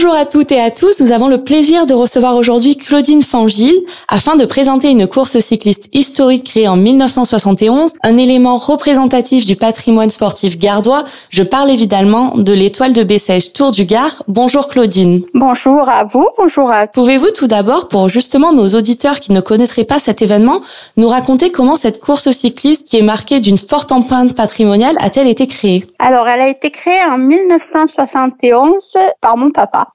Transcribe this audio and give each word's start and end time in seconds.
Bonjour 0.00 0.14
à 0.14 0.26
toutes 0.26 0.52
et 0.52 0.60
à 0.60 0.70
tous. 0.70 1.00
Nous 1.00 1.10
avons 1.10 1.26
le 1.26 1.42
plaisir 1.42 1.84
de 1.84 1.92
recevoir 1.92 2.36
aujourd'hui 2.36 2.76
Claudine 2.76 3.20
Fangil 3.20 3.84
afin 4.06 4.36
de 4.36 4.44
présenter 4.44 4.90
une 4.90 5.08
course 5.08 5.40
cycliste 5.40 5.88
historique 5.92 6.44
créée 6.44 6.68
en 6.68 6.76
1971, 6.76 7.94
un 8.04 8.16
élément 8.16 8.58
représentatif 8.58 9.44
du 9.44 9.56
patrimoine 9.56 10.10
sportif 10.10 10.56
gardois. 10.56 11.02
Je 11.30 11.42
parle 11.42 11.70
évidemment 11.70 12.36
de 12.36 12.52
l'étoile 12.52 12.92
de 12.92 13.02
Bessèges 13.02 13.52
Tour 13.52 13.72
du 13.72 13.86
Gard. 13.86 14.22
Bonjour 14.28 14.68
Claudine. 14.68 15.22
Bonjour 15.34 15.88
à 15.88 16.04
vous, 16.04 16.28
bonjour 16.38 16.70
à 16.70 16.86
Pouvez-vous 16.86 17.32
tout 17.32 17.48
d'abord, 17.48 17.88
pour 17.88 18.08
justement 18.08 18.52
nos 18.52 18.68
auditeurs 18.68 19.18
qui 19.18 19.32
ne 19.32 19.40
connaîtraient 19.40 19.82
pas 19.82 19.98
cet 19.98 20.22
événement, 20.22 20.60
nous 20.96 21.08
raconter 21.08 21.50
comment 21.50 21.74
cette 21.74 21.98
course 21.98 22.30
cycliste 22.30 22.86
qui 22.86 22.98
est 22.98 23.02
marquée 23.02 23.40
d'une 23.40 23.58
forte 23.58 23.90
empreinte 23.90 24.36
patrimoniale 24.36 24.94
a-t-elle 25.00 25.26
été 25.26 25.48
créée? 25.48 25.84
Alors, 25.98 26.28
elle 26.28 26.42
a 26.42 26.48
été 26.48 26.70
créée 26.70 27.02
en 27.02 27.18
1971 27.18 28.76
par 29.20 29.36
mon 29.36 29.50
papa 29.50 29.87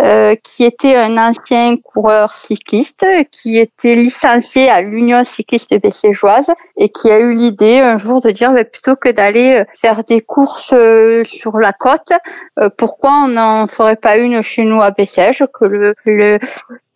euh, 0.00 0.34
qui 0.42 0.64
était 0.64 0.96
un 0.96 1.16
ancien 1.18 1.76
coureur 1.76 2.36
cycliste, 2.36 3.04
qui 3.30 3.58
était 3.58 3.94
licencié 3.94 4.70
à 4.70 4.80
l'Union 4.80 5.24
cycliste 5.24 5.74
bességeoise 5.80 6.50
et 6.76 6.88
qui 6.88 7.10
a 7.10 7.18
eu 7.18 7.34
l'idée 7.34 7.78
un 7.78 7.98
jour 7.98 8.20
de 8.20 8.30
dire, 8.30 8.52
bah, 8.52 8.64
plutôt 8.64 8.96
que 8.96 9.08
d'aller 9.08 9.60
euh, 9.60 9.64
faire 9.80 10.04
des 10.04 10.20
courses 10.20 10.72
euh, 10.72 11.24
sur 11.24 11.58
la 11.58 11.72
côte, 11.72 12.12
pourquoi 12.76 13.10
on 13.24 13.28
n'en 13.28 13.66
ferait 13.66 13.96
pas 13.96 14.16
une 14.16 14.42
chez 14.42 14.64
nous 14.64 14.80
à 14.82 14.90
Bessèges, 14.90 15.44
que 15.54 15.64
le 15.64 15.94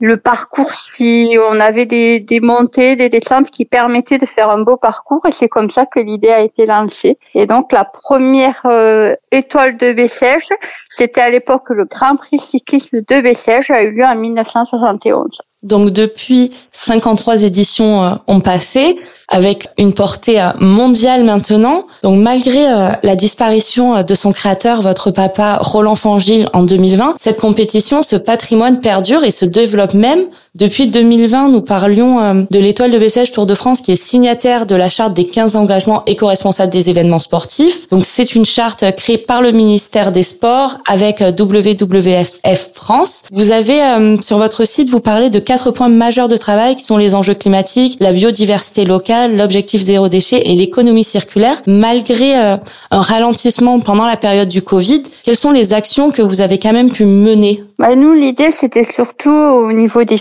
le 0.03 0.17
parcours 0.17 0.73
si 0.97 1.39
on 1.49 1.61
avait 1.61 1.87
des, 1.87 2.19
des 2.19 2.41
montées, 2.41 2.97
des 2.97 3.09
descentes 3.09 3.51
qui 3.51 3.65
permettaient 3.65 4.19
de 4.19 4.27
faire 4.27 4.51
un 4.51 4.59
beau 4.59 4.77
parcours 4.77 5.25
et 5.27 5.31
c'est 5.31 5.49
comme 5.49 5.71
ça 5.71 5.87
que 5.87 6.01
l'idée 6.01 6.31
a 6.31 6.41
été 6.41 6.67
lancée. 6.67 7.19
Et 7.37 7.47
donc 7.47 7.71
la 7.71 7.85
première 7.85 8.61
euh, 8.65 9.15
étoile 9.31 9.77
de 9.77 9.93
Bessèges, 9.93 10.49
c'était 10.89 11.21
à 11.21 11.31
l'époque 11.31 11.71
le 11.71 11.85
Grand 11.85 12.17
Prix 12.17 12.41
cyclisme 12.41 13.01
de 13.01 13.21
Bessèges 13.21 13.71
a 13.71 13.85
eu 13.85 13.93
lieu 13.93 14.05
en 14.05 14.17
1971. 14.17 15.39
Donc 15.63 15.91
depuis 15.91 16.51
53 16.73 17.45
éditions 17.45 18.05
euh, 18.05 18.15
ont 18.27 18.41
passé 18.41 18.99
avec 19.29 19.69
une 19.79 19.93
portée 19.93 20.41
euh, 20.41 20.51
mondiale 20.59 21.23
maintenant. 21.23 21.85
Donc 22.03 22.19
malgré 22.19 22.67
euh, 22.67 22.89
la 23.05 23.15
disparition 23.15 24.03
de 24.03 24.15
son 24.15 24.33
créateur, 24.33 24.81
votre 24.81 25.13
papa 25.13 25.59
Roland 25.61 25.95
Fangil 25.95 26.49
en 26.53 26.65
2020, 26.65 27.15
cette 27.19 27.39
compétition, 27.39 28.03
ce 28.03 28.17
patrimoine 28.17 28.81
perdure 28.81 29.23
et 29.23 29.31
se 29.31 29.45
développe 29.45 29.95
même. 29.95 30.25
Depuis 30.55 30.87
2020, 30.87 31.49
nous 31.49 31.63
parlions 31.63 32.47
de 32.51 32.59
l'étoile 32.59 32.91
de 32.91 32.99
Bessèges 32.99 33.31
Tour 33.31 33.47
de 33.47 33.55
France 33.55 33.81
qui 33.81 33.91
est 33.91 33.97
signataire 33.97 34.67
de 34.67 34.75
la 34.75 34.91
charte 34.91 35.15
des 35.15 35.27
15 35.27 35.57
engagements 35.57 36.05
éco-responsables 36.05 36.71
des 36.71 36.91
événements 36.91 37.21
sportifs. 37.21 37.89
Donc 37.89 38.05
c'est 38.05 38.35
une 38.35 38.45
charte 38.45 38.85
créée 38.97 39.17
par 39.17 39.41
le 39.41 39.53
ministère 39.53 40.13
des 40.13 40.23
Sports 40.23 40.77
avec 40.87 41.21
WWF 41.21 42.73
France. 42.75 43.25
Vous 43.33 43.51
avez 43.51 43.81
sur 44.21 44.37
votre 44.37 44.67
site, 44.67 44.91
vous 44.91 45.01
parlez 45.01 45.31
de 45.31 45.39
quatre 45.39 45.71
points 45.71 45.89
majeurs 45.89 46.29
de 46.29 46.37
travail 46.37 46.75
qui 46.75 46.85
sont 46.85 46.99
les 46.99 47.15
enjeux 47.15 47.33
climatiques, 47.33 47.97
la 48.01 48.13
biodiversité 48.13 48.85
locale, 48.85 49.39
l'objectif 49.39 49.87
zéro 49.87 50.09
déchet 50.09 50.43
et 50.45 50.55
l'économie 50.55 51.03
circulaire. 51.03 51.63
Malgré 51.67 52.37
euh, 52.37 52.57
un 52.91 53.01
ralentissement 53.01 53.81
pendant 53.81 54.05
la 54.05 54.19
période 54.19 54.49
du 54.49 54.61
Covid, 54.61 55.03
quelles 55.23 55.35
sont 55.35 55.53
les 55.53 55.73
actions 55.73 56.11
que 56.11 56.21
vous 56.21 56.43
avez 56.43 56.59
quand 56.59 56.75
même 56.75 56.91
pu 56.91 57.07
mener 57.07 57.65
bah, 57.83 57.97
Nous, 57.97 58.13
l'idée, 58.13 58.53
c'était 58.53 58.85
surtout 58.85 59.33
au 59.33 59.73
niveau 59.73 60.05
des, 60.05 60.21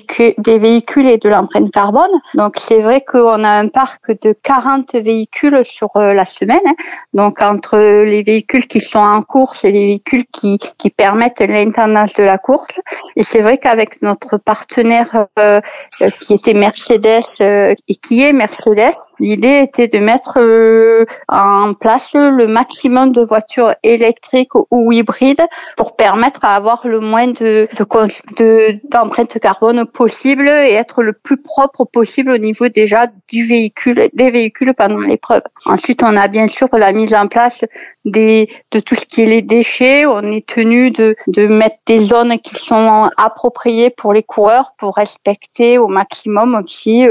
véhicules 0.57 1.07
et 1.07 1.19
de 1.19 1.29
l'empreinte 1.29 1.69
carbone. 1.69 2.09
Donc, 2.33 2.55
c'est 2.67 2.81
vrai 2.81 3.01
qu'on 3.01 3.43
a 3.43 3.51
un 3.51 3.67
parc 3.67 4.19
de 4.23 4.33
40 4.33 4.95
véhicules 4.95 5.61
sur 5.63 5.95
euh, 5.95 6.11
la 6.11 6.25
semaine. 6.25 6.59
Hein. 6.65 6.73
Donc, 7.13 7.39
entre 7.39 7.77
les 7.77 8.23
véhicules 8.23 8.65
qui 8.65 8.81
sont 8.81 8.97
en 8.97 9.21
course 9.21 9.63
et 9.63 9.71
les 9.71 9.85
véhicules 9.85 10.25
qui, 10.31 10.57
qui 10.79 10.89
permettent 10.89 11.41
l'intendance 11.41 12.13
de 12.13 12.23
la 12.23 12.39
course. 12.39 12.81
Et 13.15 13.23
c'est 13.23 13.41
vrai 13.41 13.59
qu'avec 13.59 14.01
notre 14.01 14.37
partenaire 14.37 15.27
euh, 15.37 15.61
qui 16.19 16.33
était 16.33 16.55
Mercedes 16.55 17.21
euh, 17.41 17.75
et 17.87 17.93
qui 17.93 18.23
est 18.23 18.33
Mercedes, 18.33 18.95
L'idée 19.21 19.59
était 19.59 19.87
de 19.87 19.99
mettre 19.99 20.39
euh, 20.39 21.05
en 21.29 21.75
place 21.75 22.15
le 22.15 22.47
maximum 22.47 23.11
de 23.11 23.21
voitures 23.21 23.75
électriques 23.83 24.55
ou 24.71 24.91
hybrides 24.91 25.45
pour 25.77 25.95
permettre 25.95 26.43
à 26.43 26.55
avoir 26.55 26.87
le 26.87 26.99
moins 26.99 27.27
de, 27.27 27.69
d'empreinte 28.89 29.39
carbone 29.39 29.85
possible 29.85 30.47
et 30.47 30.73
être 30.73 31.03
le 31.03 31.13
plus 31.13 31.37
propre 31.37 31.85
possible 31.85 32.31
au 32.31 32.39
niveau 32.39 32.67
déjà 32.67 33.05
du 33.29 33.45
véhicule, 33.45 34.09
des 34.13 34.31
véhicules 34.31 34.73
pendant 34.73 34.97
l'épreuve. 34.97 35.43
Ensuite, 35.67 36.01
on 36.01 36.17
a 36.17 36.27
bien 36.27 36.47
sûr 36.47 36.67
la 36.71 36.91
mise 36.91 37.13
en 37.13 37.27
place 37.27 37.63
des, 38.05 38.49
de 38.71 38.79
tout 38.79 38.95
ce 38.95 39.05
qui 39.05 39.21
est 39.21 39.25
les 39.25 39.41
déchets. 39.41 40.05
On 40.05 40.23
est 40.31 40.45
tenu 40.45 40.91
de, 40.91 41.15
de 41.27 41.47
mettre 41.47 41.77
des 41.85 42.03
zones 42.03 42.37
qui 42.39 42.55
sont 42.61 43.09
appropriées 43.17 43.89
pour 43.89 44.13
les 44.13 44.23
coureurs 44.23 44.73
pour 44.77 44.95
respecter 44.95 45.77
au 45.77 45.87
maximum 45.87 46.55
aussi 46.55 47.07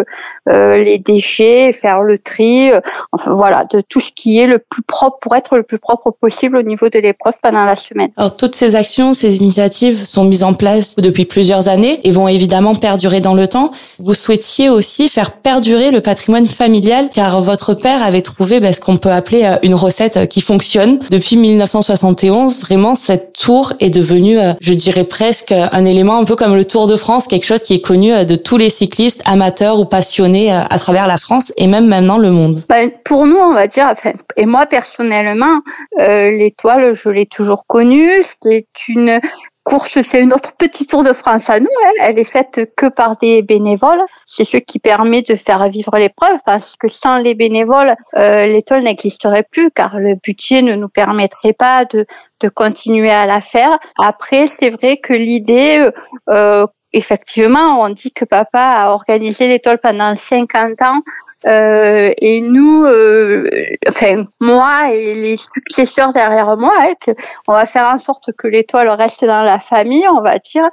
euh, 0.48 0.82
les 0.82 0.98
déchets, 0.98 1.72
faire 1.72 2.02
le 2.02 2.18
tri, 2.18 2.70
euh, 2.70 2.80
enfin 3.12 3.32
voilà, 3.34 3.64
de 3.64 3.80
tout 3.80 4.00
ce 4.00 4.10
qui 4.14 4.38
est 4.38 4.46
le 4.46 4.58
plus 4.58 4.82
propre 4.82 5.18
pour 5.20 5.36
être 5.36 5.56
le 5.56 5.62
plus 5.62 5.78
propre 5.78 6.10
possible 6.10 6.56
au 6.56 6.62
niveau 6.62 6.88
de 6.88 6.98
l'épreuve 6.98 7.34
pendant 7.42 7.64
la 7.64 7.76
semaine. 7.76 8.10
Alors 8.16 8.36
toutes 8.36 8.54
ces 8.54 8.76
actions, 8.76 9.12
ces 9.12 9.36
initiatives 9.36 10.04
sont 10.04 10.24
mises 10.24 10.44
en 10.44 10.54
place 10.54 10.96
depuis 10.96 11.24
plusieurs 11.24 11.68
années 11.68 12.00
et 12.04 12.10
vont 12.10 12.28
évidemment 12.28 12.74
perdurer 12.74 13.20
dans 13.20 13.34
le 13.34 13.46
temps. 13.46 13.72
Vous 13.98 14.14
souhaitiez 14.14 14.68
aussi 14.68 15.08
faire 15.08 15.32
perdurer 15.32 15.90
le 15.90 16.00
patrimoine 16.00 16.46
familial 16.46 17.10
car 17.12 17.40
votre 17.40 17.74
père 17.74 18.02
avait 18.02 18.22
trouvé 18.22 18.60
ben, 18.60 18.72
ce 18.72 18.80
qu'on 18.80 18.96
peut 18.96 19.10
appeler 19.10 19.44
euh, 19.44 19.56
une 19.62 19.74
recette 19.74 20.16
euh, 20.16 20.26
qui 20.26 20.40
fonctionne. 20.40 20.79
Depuis 21.10 21.36
1971, 21.36 22.60
vraiment 22.60 22.94
cette 22.94 23.32
tour 23.32 23.72
est 23.80 23.90
devenue, 23.90 24.38
je 24.60 24.72
dirais 24.72 25.04
presque 25.04 25.52
un 25.52 25.84
élément 25.84 26.18
un 26.18 26.24
peu 26.24 26.36
comme 26.36 26.54
le 26.54 26.64
Tour 26.64 26.86
de 26.86 26.96
France, 26.96 27.26
quelque 27.26 27.46
chose 27.46 27.62
qui 27.62 27.74
est 27.74 27.80
connu 27.80 28.24
de 28.24 28.36
tous 28.36 28.56
les 28.56 28.70
cyclistes 28.70 29.22
amateurs 29.24 29.78
ou 29.78 29.84
passionnés 29.84 30.52
à 30.52 30.78
travers 30.78 31.06
la 31.06 31.16
France 31.16 31.52
et 31.56 31.66
même 31.66 31.86
maintenant 31.86 32.18
le 32.18 32.30
monde 32.30 32.64
ben, 32.68 32.90
Pour 33.04 33.26
nous, 33.26 33.36
on 33.36 33.52
va 33.52 33.66
dire, 33.66 33.92
et 34.36 34.46
moi 34.46 34.66
personnellement, 34.66 35.60
euh, 35.98 36.30
l'étoile, 36.30 36.94
je 36.94 37.08
l'ai 37.08 37.26
toujours 37.26 37.66
connue. 37.66 38.10
C'est 38.42 38.66
une 38.88 39.20
course, 39.64 39.98
c'est 40.08 40.24
notre 40.24 40.52
petit 40.56 40.86
tour 40.86 41.02
de 41.02 41.12
France 41.12 41.50
à 41.50 41.60
nous. 41.60 41.66
Hein. 41.84 41.90
Elle 42.00 42.18
est 42.18 42.24
faite 42.24 42.70
que 42.76 42.86
par 42.86 43.16
des 43.18 43.42
bénévoles. 43.42 44.02
C'est 44.26 44.44
ce 44.44 44.56
qui 44.56 44.78
permet 44.78 45.22
de 45.22 45.36
faire 45.36 45.68
vivre 45.68 45.96
l'épreuve 45.96 46.38
parce 46.44 46.76
que 46.76 46.88
sans 46.88 47.18
les 47.18 47.34
bénévoles, 47.34 47.94
euh, 48.16 48.46
l'étoile 48.46 48.84
n'existerait 48.84 49.46
plus 49.50 49.70
car 49.70 49.98
le 49.98 50.14
budget 50.14 50.62
ne 50.62 50.74
nous 50.74 50.88
permettrait 50.88 51.52
pas 51.52 51.84
de, 51.84 52.06
de 52.40 52.48
continuer 52.48 53.10
à 53.10 53.26
la 53.26 53.40
faire. 53.40 53.78
Après, 53.98 54.48
c'est 54.58 54.70
vrai 54.70 54.96
que 54.96 55.12
l'idée 55.12 55.88
euh, 56.30 56.66
effectivement, 56.92 57.80
on 57.80 57.90
dit 57.90 58.12
que 58.12 58.24
papa 58.24 58.60
a 58.60 58.90
organisé 58.90 59.48
l'étoile 59.48 59.78
pendant 59.78 60.16
50 60.16 60.82
ans 60.82 61.02
euh, 61.46 62.12
et 62.18 62.42
nous, 62.42 62.84
euh, 62.84 63.48
enfin 63.88 64.24
moi 64.40 64.92
et 64.92 65.14
les 65.14 65.36
successeurs 65.38 66.12
derrière 66.12 66.56
moi, 66.56 66.74
hein, 66.80 67.12
on 67.48 67.52
va 67.52 67.64
faire 67.64 67.86
en 67.86 67.98
sorte 67.98 68.32
que 68.36 68.46
l'étoile 68.46 68.88
reste 68.90 69.24
dans 69.24 69.42
la 69.42 69.58
famille, 69.58 70.06
on 70.08 70.20
va 70.20 70.38
dire. 70.38 70.68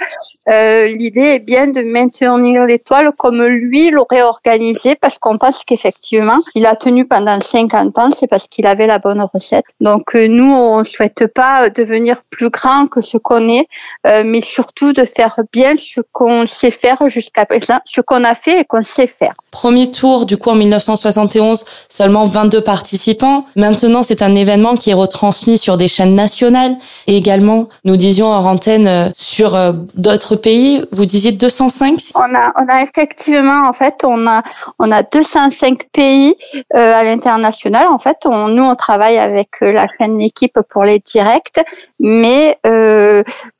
Euh, 0.49 0.87
l'idée 0.87 1.35
est 1.35 1.39
bien 1.39 1.67
de 1.67 1.81
maintenir 1.81 2.65
l'étoile 2.65 3.11
comme 3.17 3.43
lui 3.45 3.89
l'aurait 3.89 4.21
organisé 4.21 4.95
parce 4.95 5.17
qu'on 5.19 5.37
pense 5.37 5.63
qu'effectivement, 5.65 6.37
il 6.55 6.65
a 6.65 6.75
tenu 6.75 7.05
pendant 7.05 7.41
50 7.41 7.97
ans, 7.97 8.11
c'est 8.11 8.27
parce 8.27 8.47
qu'il 8.47 8.65
avait 8.65 8.87
la 8.87 8.99
bonne 8.99 9.21
recette. 9.33 9.65
Donc 9.81 10.13
nous, 10.15 10.51
on 10.51 10.85
souhaite 10.85 11.27
pas 11.27 11.69
devenir 11.69 12.21
plus 12.29 12.49
grand 12.49 12.87
que 12.87 13.01
ce 13.01 13.17
qu'on 13.17 13.49
est, 13.49 13.67
mais 14.05 14.39
surtout 14.39 14.93
de 14.93 15.03
faire 15.03 15.37
bien 15.51 15.75
ce 15.77 15.99
qu'on 16.13 16.47
sait 16.47 16.71
faire 16.71 17.09
jusqu'à 17.09 17.45
présent, 17.45 17.79
ce 17.83 17.99
qu'on 17.99 18.23
a 18.23 18.33
fait 18.33 18.61
et 18.61 18.65
qu'on 18.65 18.83
sait 18.83 19.07
faire. 19.07 19.33
Premier 19.51 19.91
tour 19.91 20.25
du 20.25 20.37
coup 20.37 20.49
1971, 20.57 21.65
seulement 21.89 22.25
22 22.25 22.61
participants. 22.61 23.45
Maintenant, 23.55 24.03
c'est 24.03 24.21
un 24.21 24.35
événement 24.35 24.75
qui 24.75 24.89
est 24.89 24.93
retransmis 24.93 25.57
sur 25.57 25.77
des 25.77 25.87
chaînes 25.87 26.15
nationales 26.15 26.75
et 27.07 27.15
également, 27.15 27.69
nous 27.85 27.95
disions 27.95 28.27
en 28.27 28.43
antenne, 28.45 28.87
euh, 28.87 29.09
sur 29.13 29.55
euh, 29.55 29.71
d'autres 29.95 30.35
pays. 30.35 30.83
Vous 30.91 31.05
disiez 31.05 31.31
205 31.31 31.99
On 32.15 32.35
a, 32.35 32.83
effectivement, 32.83 33.67
en 33.67 33.73
fait, 33.73 33.95
on 34.03 34.27
a, 34.27 34.43
on 34.79 34.91
a 34.91 35.03
205 35.03 35.87
pays 35.93 36.35
euh, 36.75 36.93
à 36.93 37.03
l'international. 37.03 37.87
En 37.87 37.99
fait, 37.99 38.17
nous, 38.25 38.63
on 38.63 38.75
travaille 38.75 39.17
avec 39.17 39.49
la 39.61 39.87
chaîne 39.97 40.17
L'équipe 40.17 40.59
pour 40.69 40.83
les 40.83 40.99
directs, 40.99 41.59
mais 41.99 42.57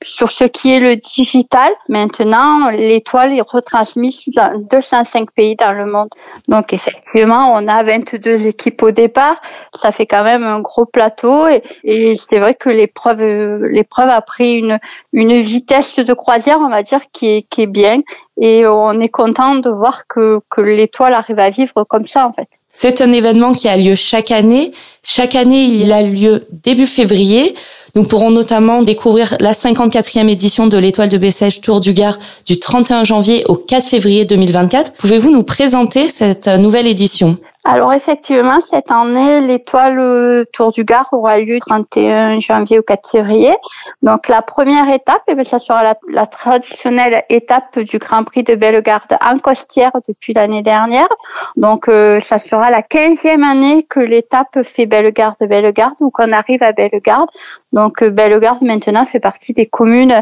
sur 0.01 0.31
ce 0.31 0.43
qui 0.43 0.73
est 0.73 0.79
le 0.79 0.95
digital, 0.95 1.69
maintenant, 1.87 2.69
l'étoile 2.69 3.33
est 3.33 3.41
retransmise 3.41 4.23
dans 4.35 4.59
205 4.59 5.31
pays 5.31 5.55
dans 5.55 5.71
le 5.71 5.85
monde. 5.85 6.09
Donc, 6.47 6.73
effectivement, 6.73 6.86
on 7.13 7.67
a 7.67 7.83
22 7.83 8.47
équipes 8.47 8.83
au 8.83 8.91
départ. 8.91 9.37
Ça 9.73 9.91
fait 9.91 10.05
quand 10.05 10.23
même 10.23 10.43
un 10.43 10.59
gros 10.59 10.85
plateau 10.85 11.47
et, 11.47 11.63
et 11.83 12.15
c'est 12.17 12.39
vrai 12.39 12.55
que 12.55 12.69
l'épreuve, 12.69 13.63
l'épreuve 13.65 14.09
a 14.09 14.21
pris 14.21 14.55
une, 14.55 14.79
une 15.13 15.39
vitesse 15.41 15.95
de 15.95 16.13
croisière. 16.13 16.59
on 16.59 16.69
va 16.69 16.83
dire, 16.83 17.01
qui 17.11 17.27
est, 17.27 17.41
qui 17.49 17.63
est 17.63 17.67
bien. 17.67 18.01
Et 18.39 18.67
on 18.67 18.99
est 18.99 19.09
content 19.09 19.55
de 19.55 19.69
voir 19.69 20.05
que, 20.07 20.39
que 20.49 20.61
l'étoile 20.61 21.13
arrive 21.13 21.39
à 21.39 21.49
vivre 21.49 21.83
comme 21.85 22.05
ça, 22.05 22.27
en 22.27 22.31
fait. 22.31 22.47
C'est 22.67 23.01
un 23.01 23.11
événement 23.11 23.53
qui 23.53 23.67
a 23.67 23.77
lieu 23.77 23.95
chaque 23.95 24.29
année. 24.29 24.71
Chaque 25.01 25.35
année, 25.35 25.63
il 25.63 25.91
a 25.91 26.03
lieu 26.03 26.47
début 26.51 26.85
février. 26.85 27.55
Nous 27.97 28.03
pourrons 28.03 28.29
notamment 28.29 28.83
découvrir 28.83 29.35
la 29.39 29.53
54e 29.53 30.29
édition 30.29 30.67
de 30.67 30.77
l'étoile 30.77 31.09
de 31.09 31.17
Bessèges 31.17 31.61
Tour 31.61 31.79
du 31.79 31.93
Gard 31.93 32.19
du 32.45 32.59
31 32.59 33.03
janvier 33.03 33.43
au 33.47 33.55
4 33.55 33.87
février 33.87 34.23
2024. 34.23 34.93
Pouvez-vous 34.93 35.31
nous 35.31 35.41
présenter 35.41 36.07
cette 36.07 36.47
nouvelle 36.47 36.85
édition? 36.85 37.39
Alors 37.69 37.91
effectivement, 37.91 38.59
cette 38.71 38.89
année, 38.91 39.41
l'étoile 39.41 39.99
euh, 39.99 40.45
Tour 40.53 40.71
du 40.71 40.85
Gard 40.85 41.09
aura 41.11 41.37
lieu 41.37 41.55
du 41.55 41.59
31 41.59 42.39
janvier 42.39 42.79
au 42.79 42.81
4 42.81 43.09
février. 43.09 43.53
Donc 44.01 44.29
la 44.29 44.41
première 44.41 44.89
étape, 44.89 45.21
eh 45.27 45.43
ça 45.43 45.59
sera 45.59 45.95
la, 46.07 46.25
traditionnelle 46.27 47.25
étape 47.27 47.77
du 47.79 47.97
Grand 47.97 48.23
Prix 48.23 48.45
de 48.45 48.55
Bellegarde 48.55 49.17
en 49.19 49.37
Costière 49.39 49.91
depuis 50.07 50.31
l'année 50.31 50.61
dernière. 50.61 51.09
Donc 51.57 51.89
euh, 51.89 52.21
ça 52.21 52.39
sera 52.39 52.71
la 52.71 52.83
15e 52.83 53.43
année 53.43 53.83
que 53.83 53.99
l'étape 53.99 54.63
fait 54.63 54.85
Bellegarde-Bellegarde 54.85 55.95
ou 55.99 56.09
qu'on 56.09 56.31
arrive 56.31 56.63
à 56.63 56.71
Bellegarde. 56.71 57.27
Donc 57.73 58.01
euh, 58.01 58.11
Bellegarde 58.11 58.61
maintenant 58.61 59.05
fait 59.05 59.19
partie 59.19 59.51
des 59.51 59.65
communes 59.65 60.21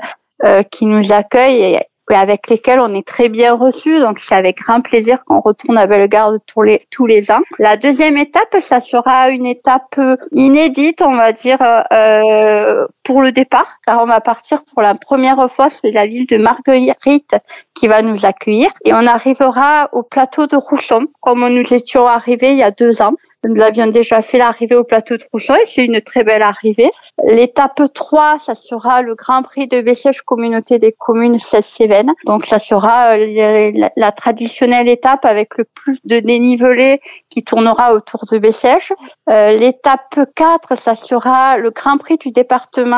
qui 0.69 0.85
nous 0.85 1.13
accueillent 1.13 1.79
avec 2.13 2.47
lesquels 2.49 2.79
on 2.79 2.93
est 2.93 3.07
très 3.07 3.29
bien 3.29 3.53
reçu. 3.55 3.99
Donc 3.99 4.19
c'est 4.19 4.35
avec 4.35 4.59
grand 4.59 4.81
plaisir 4.81 5.23
qu'on 5.25 5.39
retourne 5.39 5.77
à 5.77 5.87
Bellegarde 5.87 6.39
tous 6.45 6.61
les 6.61 6.85
tous 6.91 7.05
les 7.05 7.31
ans. 7.31 7.41
La 7.59 7.77
deuxième 7.77 8.17
étape, 8.17 8.55
ça 8.61 8.79
sera 8.79 9.29
une 9.29 9.45
étape 9.45 9.99
inédite, 10.31 11.01
on 11.01 11.15
va 11.15 11.31
dire, 11.31 11.57
euh, 11.91 12.85
pour 13.05 13.21
le 13.21 13.31
départ, 13.31 13.77
car 13.85 14.01
on 14.01 14.07
va 14.07 14.19
partir 14.19 14.63
pour 14.73 14.81
la 14.81 14.95
première 14.95 15.49
fois. 15.49 15.67
C'est 15.69 15.91
la 15.91 16.07
ville 16.07 16.25
de 16.25 16.37
Marguerite 16.37 17.35
qui 17.75 17.87
va 17.87 18.01
nous 18.01 18.25
accueillir 18.25 18.69
et 18.83 18.93
on 18.93 19.05
arrivera 19.05 19.89
au 19.93 20.01
plateau 20.01 20.47
de 20.47 20.55
Rousson, 20.55 21.05
comme 21.21 21.47
nous 21.47 21.73
étions 21.73 22.07
arrivés 22.07 22.51
il 22.51 22.57
y 22.57 22.63
a 22.63 22.71
deux 22.71 23.01
ans. 23.01 23.13
Nous 23.47 23.61
avions 23.61 23.85
déjà 23.85 24.23
fait 24.23 24.39
l'arrivée 24.39 24.75
au 24.75 24.83
plateau 24.83 25.17
de 25.17 25.23
Rousson 25.31 25.53
et 25.53 25.67
c'est 25.67 25.85
une 25.85 26.01
très 26.01 26.23
belle 26.23 26.41
arrivée. 26.41 26.89
L'étape 27.23 27.79
3, 27.93 28.39
ça 28.39 28.55
sera 28.55 29.03
le 29.03 29.13
Grand 29.13 29.43
Prix 29.43 29.67
de 29.67 29.81
Bessèges 29.81 30.23
Communauté 30.23 30.79
des 30.79 30.91
communes 30.91 31.35
16-Cévennes. 31.35 32.11
Donc 32.25 32.45
ça 32.47 32.57
sera 32.57 33.17
euh, 33.17 33.71
la, 33.95 34.11
traditionnelle 34.13 34.87
étape 34.87 35.25
avec 35.25 35.57
le 35.57 35.65
plus 35.65 35.99
de 36.05 36.19
dénivelé 36.19 37.01
qui 37.29 37.43
tournera 37.43 37.93
autour 37.93 38.25
de 38.31 38.39
Bessèges. 38.39 38.93
Euh, 39.29 39.55
l'étape 39.57 40.19
4, 40.35 40.75
ça 40.75 40.95
sera 40.95 41.57
le 41.57 41.69
Grand 41.69 41.99
Prix 41.99 42.17
du 42.17 42.31
département 42.31 42.94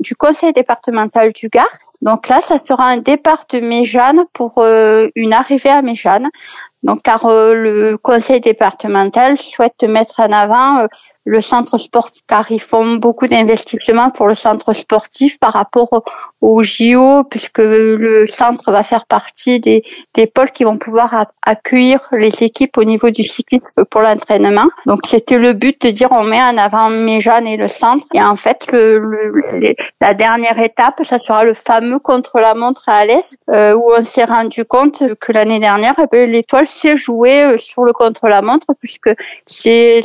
du 0.00 0.16
Conseil 0.16 0.52
départemental 0.52 1.32
du 1.32 1.48
Gard. 1.48 1.78
Donc 2.02 2.28
là, 2.28 2.40
ça 2.48 2.58
sera 2.68 2.86
un 2.86 2.96
départ 2.98 3.44
de 3.50 3.60
Méjeanne 3.60 4.24
pour 4.32 4.58
euh, 4.58 5.08
une 5.14 5.32
arrivée 5.32 5.70
à 5.70 5.82
Méjeanne. 5.82 6.28
Donc, 6.82 7.02
car 7.02 7.26
euh, 7.26 7.54
le 7.54 7.96
conseil 7.96 8.40
départemental 8.40 9.38
souhaite 9.38 9.84
mettre 9.84 10.18
en 10.18 10.32
avant 10.32 10.78
euh, 10.78 10.86
le 11.24 11.40
centre 11.40 11.78
sportif, 11.78 12.22
car 12.26 12.50
ils 12.50 12.60
font 12.60 12.96
beaucoup 12.96 13.28
d'investissements 13.28 14.10
pour 14.10 14.26
le 14.26 14.34
centre 14.34 14.72
sportif 14.72 15.38
par 15.38 15.52
rapport 15.52 16.02
au 16.40 16.64
JO, 16.64 17.22
puisque 17.22 17.58
le 17.58 18.26
centre 18.26 18.72
va 18.72 18.82
faire 18.82 19.06
partie 19.06 19.60
des, 19.60 19.84
des 20.14 20.26
pôles 20.26 20.50
qui 20.50 20.64
vont 20.64 20.78
pouvoir 20.78 21.26
accueillir 21.46 22.00
les 22.10 22.32
équipes 22.42 22.76
au 22.76 22.82
niveau 22.82 23.10
du 23.10 23.22
cyclisme 23.22 23.84
pour 23.88 24.00
l'entraînement. 24.00 24.66
Donc 24.86 25.02
c'était 25.08 25.38
le 25.38 25.52
but 25.52 25.80
de 25.82 25.90
dire 25.90 26.08
on 26.10 26.24
met 26.24 26.42
en 26.42 26.58
avant 26.58 26.90
Méjeanne 26.90 27.46
et 27.46 27.56
le 27.56 27.68
centre. 27.68 28.04
Et 28.14 28.20
en 28.20 28.34
fait, 28.34 28.66
la 30.00 30.14
dernière 30.14 30.58
étape, 30.58 31.04
ça 31.04 31.20
sera 31.20 31.44
le 31.44 31.54
fameux 31.54 31.91
contre-la-montre 31.98 32.88
à 32.88 33.04
l'Est, 33.04 33.36
euh, 33.50 33.74
où 33.74 33.92
on 33.96 34.04
s'est 34.04 34.24
rendu 34.24 34.64
compte 34.64 35.02
que 35.20 35.32
l'année 35.32 35.60
dernière, 35.60 35.94
eh 36.02 36.06
ben, 36.10 36.30
l'étoile 36.30 36.66
s'est 36.66 36.96
jouée 36.96 37.42
euh, 37.42 37.58
sur 37.58 37.84
le 37.84 37.92
contre-la-montre, 37.92 38.66
puisque 38.80 39.10
c'est 39.46 40.02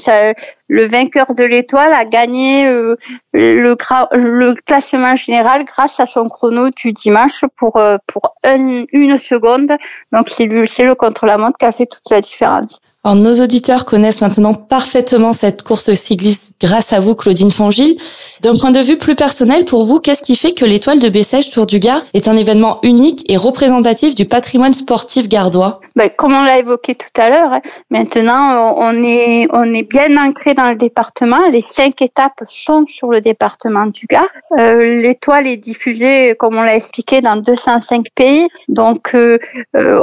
le 0.68 0.86
vainqueur 0.86 1.34
de 1.34 1.44
l'étoile 1.44 1.94
a 1.94 2.06
gagné 2.06 2.66
euh, 2.66 2.95
le, 3.34 4.54
classement 4.62 5.16
général 5.16 5.63
grâce 5.66 6.00
à 6.00 6.06
son 6.06 6.28
chrono 6.28 6.69
du 6.69 6.92
dimanche 6.92 7.45
pour 7.56 7.78
euh, 7.78 7.98
une 8.44 9.18
seconde. 9.18 9.72
Donc 10.12 10.30
c'est 10.30 10.45
le 10.45 10.95
contre-la-montre 10.95 11.57
qui 11.57 11.66
a 11.66 11.72
fait 11.72 11.86
toute 11.86 12.10
la 12.10 12.22
différence. 12.22 12.80
Nos 13.15 13.42
auditeurs 13.42 13.86
connaissent 13.86 14.21
maintenant 14.21 14.54
parfaitement 14.54 15.31
cette 15.31 15.63
course 15.63 15.94
cycliste 15.94 16.54
grâce 16.62 16.92
à 16.92 17.00
vous, 17.00 17.15
Claudine 17.15 17.51
Fangil. 17.51 17.98
D'un 18.42 18.56
point 18.56 18.71
de 18.71 18.80
vue 18.80 18.98
plus 18.98 19.15
personnel, 19.15 19.65
pour 19.65 19.83
vous, 19.86 20.00
qu'est-ce 20.00 20.24
qui 20.24 20.36
fait 20.36 20.54
que 20.54 20.65
l'étoile 20.65 21.00
de 21.00 21.09
Bessèges 21.09 21.50
Tour 21.50 21.65
du 21.65 21.80
Gard 21.80 22.01
est 22.13 22.27
un 22.27 22.36
événement 22.36 22.80
unique 22.83 23.24
et 23.31 23.38
représentatif 23.38 24.13
du 24.13 24.25
patrimoine 24.25 24.74
sportif 24.74 25.30
gardois? 25.30 25.80
Ben, 25.95 26.09
Comme 26.15 26.33
on 26.33 26.44
l'a 26.44 26.59
évoqué 26.59 26.95
tout 26.95 27.07
à 27.19 27.30
l'heure, 27.30 27.54
hein, 27.54 27.62
maintenant 27.89 28.75
on 28.77 29.04
est 29.04 29.48
on 29.51 29.74
est 29.74 29.83
bien 29.83 30.15
ancré 30.18 30.54
dans 30.54 30.69
le 30.69 30.75
département. 30.75 31.48
Les 31.51 31.65
cinq 31.71 32.01
étapes 32.01 32.44
sont 32.65 32.86
sur 32.86 33.09
le 33.09 33.21
département 33.21 33.88
du 33.88 34.06
Gard. 34.06 34.27
Euh, 34.59 35.01
l'étoile 35.01 35.48
est 35.48 35.57
diffusée, 35.57 36.36
comme 36.38 36.56
on 36.56 36.62
l'a 36.62 36.75
expliqué, 36.75 37.21
dans 37.21 37.38
205 37.38 38.07
pays. 38.13 38.48
Donc 38.68 39.15
euh, 39.15 39.39
euh 39.75 40.01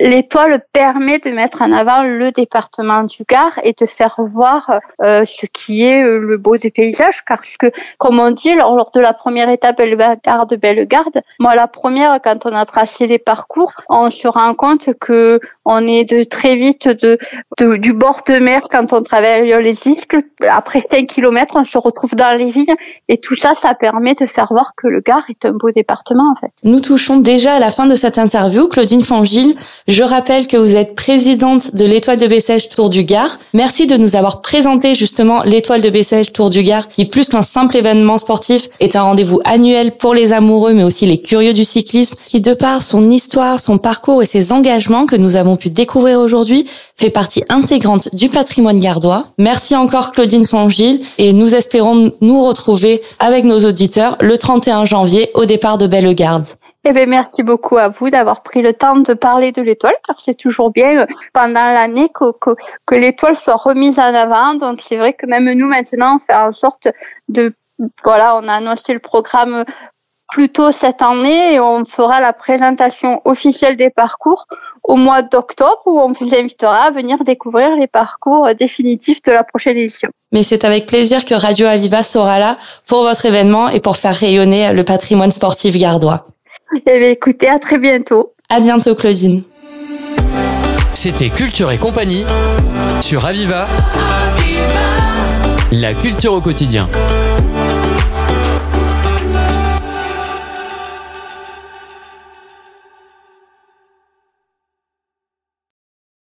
l'étoile 0.00 0.62
permet 0.72 1.18
de 1.18 1.30
mettre 1.30 1.62
en 1.62 1.72
avant 1.72 2.02
le 2.02 2.25
département 2.32 3.02
du 3.02 3.24
Gard 3.28 3.58
et 3.62 3.74
de 3.78 3.86
faire 3.86 4.16
voir 4.18 4.80
euh, 5.02 5.24
ce 5.24 5.46
qui 5.46 5.84
est 5.84 6.02
euh, 6.02 6.18
le 6.18 6.36
beau 6.36 6.56
des 6.56 6.70
paysages, 6.70 7.24
car 7.24 7.40
que, 7.58 7.70
comme 7.98 8.20
on 8.20 8.30
dit, 8.30 8.54
lors, 8.54 8.90
de 8.92 9.00
la 9.00 9.12
première 9.12 9.48
étape 9.48 9.78
Bellegarde, 9.78 10.54
Bellegarde, 10.56 11.22
moi 11.38 11.54
la 11.54 11.68
première, 11.68 12.20
quand 12.22 12.46
on 12.46 12.54
a 12.54 12.64
tracé 12.64 13.06
les 13.06 13.18
parcours, 13.18 13.72
on 13.88 14.10
se 14.10 14.28
rend 14.28 14.54
compte 14.54 14.90
que 15.00 15.40
on 15.66 15.86
est 15.86 16.04
de 16.04 16.22
très 16.22 16.54
vite 16.54 16.88
de, 16.88 17.18
du 17.76 17.92
bord 17.92 18.22
de 18.26 18.38
mer 18.38 18.62
quand 18.70 18.92
on 18.92 19.02
traverse 19.02 19.44
les 19.62 19.76
Isques. 19.84 20.16
Après 20.48 20.82
5 20.90 21.06
kilomètres, 21.06 21.54
on 21.56 21.64
se 21.64 21.76
retrouve 21.76 22.14
dans 22.14 22.38
les 22.38 22.50
vignes 22.52 22.76
et 23.08 23.18
tout 23.18 23.34
ça, 23.34 23.52
ça 23.54 23.74
permet 23.74 24.14
de 24.14 24.26
faire 24.26 24.46
voir 24.50 24.72
que 24.76 24.86
le 24.86 25.00
Gard 25.00 25.24
est 25.28 25.44
un 25.44 25.52
beau 25.52 25.70
département 25.72 26.30
en 26.30 26.34
fait. 26.36 26.52
Nous 26.62 26.80
touchons 26.80 27.18
déjà 27.18 27.54
à 27.54 27.58
la 27.58 27.70
fin 27.70 27.86
de 27.86 27.96
cette 27.96 28.16
interview. 28.16 28.68
Claudine 28.68 29.02
Fangil, 29.02 29.56
je 29.88 30.04
rappelle 30.04 30.46
que 30.46 30.56
vous 30.56 30.76
êtes 30.76 30.94
présidente 30.94 31.74
de 31.74 31.84
l'Étoile 31.84 32.05
de 32.14 32.28
Bessèges 32.28 32.68
Tour 32.68 32.88
du 32.88 33.02
Gard. 33.02 33.40
Merci 33.52 33.88
de 33.88 33.96
nous 33.96 34.14
avoir 34.14 34.40
présenté 34.40 34.94
justement 34.94 35.42
l'étoile 35.42 35.80
de 35.80 35.90
Bessèges 35.90 36.32
Tour 36.32 36.50
du 36.50 36.62
Gard 36.62 36.88
qui 36.88 37.06
plus 37.06 37.28
qu'un 37.28 37.42
simple 37.42 37.76
événement 37.76 38.18
sportif 38.18 38.68
est 38.78 38.94
un 38.94 39.02
rendez-vous 39.02 39.40
annuel 39.44 39.96
pour 39.96 40.14
les 40.14 40.32
amoureux 40.32 40.72
mais 40.72 40.84
aussi 40.84 41.06
les 41.06 41.20
curieux 41.20 41.52
du 41.52 41.64
cyclisme 41.64 42.16
qui 42.24 42.40
de 42.40 42.54
par 42.54 42.82
son 42.82 43.10
histoire, 43.10 43.58
son 43.58 43.78
parcours 43.78 44.22
et 44.22 44.26
ses 44.26 44.52
engagements 44.52 45.06
que 45.06 45.16
nous 45.16 45.34
avons 45.34 45.56
pu 45.56 45.70
découvrir 45.70 46.20
aujourd'hui 46.20 46.66
fait 46.94 47.10
partie 47.10 47.42
intégrante 47.48 48.14
du 48.14 48.28
patrimoine 48.28 48.78
gardois. 48.78 49.26
Merci 49.38 49.74
encore 49.74 50.10
Claudine 50.10 50.44
Fangil 50.44 51.00
et 51.18 51.32
nous 51.32 51.56
espérons 51.56 52.12
nous 52.20 52.46
retrouver 52.46 53.02
avec 53.18 53.44
nos 53.44 53.64
auditeurs 53.64 54.16
le 54.20 54.38
31 54.38 54.84
janvier 54.84 55.30
au 55.34 55.44
départ 55.44 55.78
de 55.78 55.88
Bellegarde. 55.88 56.46
Eh 56.88 56.92
bien, 56.92 57.06
merci 57.06 57.42
beaucoup 57.42 57.78
à 57.78 57.88
vous 57.88 58.10
d'avoir 58.10 58.44
pris 58.44 58.62
le 58.62 58.72
temps 58.72 58.94
de 58.94 59.12
parler 59.12 59.50
de 59.50 59.60
l'étoile, 59.60 59.96
car 60.06 60.20
c'est 60.20 60.36
toujours 60.36 60.70
bien 60.70 61.00
euh, 61.00 61.06
pendant 61.32 61.64
l'année 61.64 62.08
que, 62.10 62.30
que, 62.30 62.50
que 62.86 62.94
l'étoile 62.94 63.34
soit 63.34 63.56
remise 63.56 63.98
en 63.98 64.14
avant. 64.14 64.54
Donc, 64.54 64.80
c'est 64.88 64.96
vrai 64.96 65.12
que 65.12 65.26
même 65.26 65.52
nous, 65.52 65.66
maintenant, 65.66 66.14
on 66.14 66.18
fait 66.20 66.32
en 66.32 66.52
sorte 66.52 66.86
de, 67.28 67.52
voilà, 68.04 68.36
on 68.36 68.46
a 68.46 68.52
annoncé 68.52 68.92
le 68.92 69.00
programme 69.00 69.64
plus 70.28 70.48
tôt 70.48 70.70
cette 70.70 71.02
année 71.02 71.54
et 71.54 71.60
on 71.60 71.84
fera 71.84 72.20
la 72.20 72.32
présentation 72.32 73.20
officielle 73.24 73.76
des 73.76 73.90
parcours 73.90 74.46
au 74.84 74.94
mois 74.94 75.22
d'octobre 75.22 75.82
où 75.86 75.98
on 75.98 76.12
vous 76.12 76.34
invitera 76.36 76.84
à 76.84 76.90
venir 76.92 77.24
découvrir 77.24 77.74
les 77.74 77.88
parcours 77.88 78.48
définitifs 78.54 79.22
de 79.22 79.32
la 79.32 79.42
prochaine 79.42 79.76
édition. 79.76 80.10
Mais 80.30 80.44
c'est 80.44 80.64
avec 80.64 80.86
plaisir 80.86 81.24
que 81.24 81.34
Radio 81.34 81.66
Aviva 81.66 82.04
sera 82.04 82.38
là 82.38 82.56
pour 82.86 83.02
votre 83.02 83.26
événement 83.26 83.70
et 83.70 83.80
pour 83.80 83.96
faire 83.96 84.14
rayonner 84.14 84.72
le 84.72 84.84
patrimoine 84.84 85.32
sportif 85.32 85.76
gardois. 85.76 86.26
Eh 86.74 86.98
bien, 86.98 87.10
écoutez, 87.10 87.48
à 87.48 87.58
très 87.58 87.78
bientôt. 87.78 88.32
À 88.48 88.60
bientôt, 88.60 88.94
Claudine. 88.94 89.42
C'était 90.94 91.28
Culture 91.28 91.70
et 91.70 91.78
compagnie 91.78 92.24
sur 93.00 93.24
Aviva. 93.26 93.68
La 95.72 95.94
culture 95.94 96.32
au 96.32 96.40
quotidien. 96.40 96.88